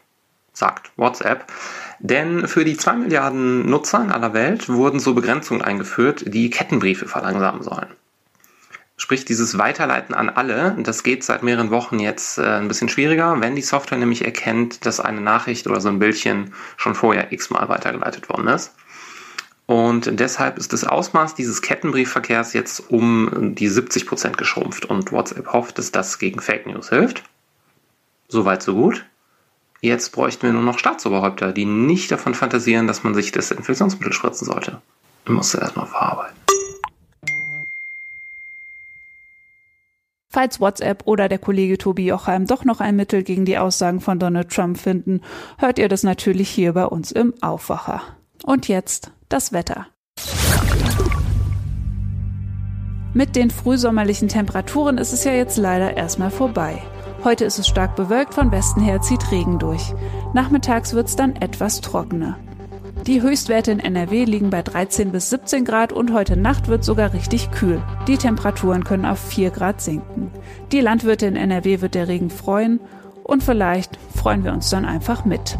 sagt 0.52 0.90
WhatsApp. 0.96 1.50
Denn 1.98 2.46
für 2.46 2.66
die 2.66 2.76
zwei 2.76 2.92
Milliarden 2.92 3.64
Nutzer 3.70 4.02
in 4.02 4.12
aller 4.12 4.34
Welt 4.34 4.68
wurden 4.68 5.00
so 5.00 5.14
Begrenzungen 5.14 5.62
eingeführt, 5.62 6.24
die 6.26 6.50
Kettenbriefe 6.50 7.08
verlangsamen 7.08 7.62
sollen. 7.62 7.88
Sprich, 8.98 9.24
dieses 9.24 9.56
Weiterleiten 9.56 10.14
an 10.14 10.28
alle, 10.28 10.76
das 10.78 11.02
geht 11.02 11.24
seit 11.24 11.42
mehreren 11.42 11.70
Wochen 11.70 12.00
jetzt 12.00 12.36
äh, 12.36 12.42
ein 12.42 12.68
bisschen 12.68 12.90
schwieriger, 12.90 13.40
wenn 13.40 13.56
die 13.56 13.62
Software 13.62 13.96
nämlich 13.96 14.26
erkennt, 14.26 14.84
dass 14.84 15.00
eine 15.00 15.22
Nachricht 15.22 15.66
oder 15.66 15.80
so 15.80 15.88
ein 15.88 16.00
Bildchen 16.00 16.52
schon 16.76 16.94
vorher 16.94 17.32
x-mal 17.32 17.70
weitergeleitet 17.70 18.28
worden 18.28 18.48
ist. 18.48 18.74
Und 19.66 20.20
deshalb 20.20 20.58
ist 20.58 20.72
das 20.74 20.84
Ausmaß 20.84 21.34
dieses 21.34 21.62
Kettenbriefverkehrs 21.62 22.52
jetzt 22.52 22.90
um 22.90 23.54
die 23.54 23.68
70 23.68 24.06
Prozent 24.06 24.36
geschrumpft 24.36 24.84
und 24.84 25.10
WhatsApp 25.10 25.52
hofft, 25.52 25.78
dass 25.78 25.90
das 25.90 26.18
gegen 26.18 26.40
Fake 26.40 26.66
News 26.66 26.90
hilft. 26.90 27.22
Soweit, 28.28 28.62
so 28.62 28.74
gut. 28.74 29.06
Jetzt 29.80 30.12
bräuchten 30.12 30.42
wir 30.42 30.52
nur 30.52 30.62
noch 30.62 30.78
Staatsoberhäupter, 30.78 31.52
die 31.52 31.66
nicht 31.66 32.10
davon 32.10 32.34
fantasieren, 32.34 32.86
dass 32.86 33.04
man 33.04 33.14
sich 33.14 33.32
Desinfektionsmittel 33.32 34.12
spritzen 34.12 34.46
sollte. 34.46 34.80
Ich 35.24 35.30
muss 35.30 35.54
erstmal 35.54 35.86
verarbeiten. 35.86 36.36
Falls 40.28 40.58
WhatsApp 40.58 41.06
oder 41.06 41.28
der 41.28 41.38
Kollege 41.38 41.78
Tobi 41.78 42.06
Jochheim 42.06 42.46
doch 42.46 42.64
noch 42.64 42.80
ein 42.80 42.96
Mittel 42.96 43.22
gegen 43.22 43.44
die 43.44 43.56
Aussagen 43.56 44.00
von 44.00 44.18
Donald 44.18 44.50
Trump 44.50 44.78
finden, 44.78 45.20
hört 45.58 45.78
ihr 45.78 45.88
das 45.88 46.02
natürlich 46.02 46.50
hier 46.50 46.72
bei 46.72 46.86
uns 46.86 47.12
im 47.12 47.34
Aufwacher. 47.40 48.02
Und 48.42 48.68
jetzt 48.68 49.12
das 49.28 49.52
Wetter. 49.52 49.86
Mit 53.12 53.36
den 53.36 53.50
frühsommerlichen 53.50 54.28
Temperaturen 54.28 54.98
ist 54.98 55.12
es 55.12 55.22
ja 55.22 55.32
jetzt 55.32 55.56
leider 55.56 55.96
erstmal 55.96 56.30
vorbei. 56.30 56.82
Heute 57.22 57.44
ist 57.44 57.58
es 57.58 57.68
stark 57.68 57.96
bewölkt, 57.96 58.34
von 58.34 58.50
Westen 58.50 58.80
her 58.80 59.00
zieht 59.00 59.30
Regen 59.30 59.58
durch. 59.58 59.94
Nachmittags 60.32 60.94
wird 60.94 61.08
es 61.08 61.16
dann 61.16 61.36
etwas 61.36 61.80
trockener. 61.80 62.36
Die 63.06 63.22
Höchstwerte 63.22 63.70
in 63.70 63.80
NRW 63.80 64.24
liegen 64.24 64.50
bei 64.50 64.62
13 64.62 65.12
bis 65.12 65.30
17 65.30 65.64
Grad 65.64 65.92
und 65.92 66.12
heute 66.12 66.36
Nacht 66.36 66.68
wird 66.68 66.84
sogar 66.84 67.12
richtig 67.12 67.50
kühl. 67.50 67.82
Die 68.08 68.16
Temperaturen 68.16 68.82
können 68.82 69.04
auf 69.04 69.20
4 69.20 69.50
Grad 69.50 69.80
sinken. 69.80 70.30
Die 70.72 70.80
Landwirte 70.80 71.26
in 71.26 71.36
NRW 71.36 71.82
wird 71.82 71.94
der 71.94 72.08
Regen 72.08 72.30
freuen 72.30 72.80
und 73.22 73.42
vielleicht 73.42 73.98
freuen 74.16 74.42
wir 74.42 74.52
uns 74.52 74.70
dann 74.70 74.84
einfach 74.84 75.24
mit. 75.24 75.58